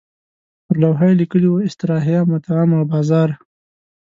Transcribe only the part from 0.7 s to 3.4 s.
لوحه یې لیکلي وو استراحه، مطعم او بازار.